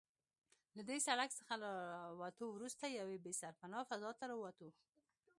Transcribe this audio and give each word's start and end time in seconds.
له 0.77 0.81
دې 0.89 0.97
سړک 1.07 1.29
څخه 1.39 1.53
له 1.63 1.71
وتو 2.21 2.45
وروسته 2.55 2.85
یوې 2.99 3.17
بې 3.23 3.33
سرپنا 3.41 3.79
فضا 3.89 4.11
ته 4.19 4.23
راووتو. 4.31 4.69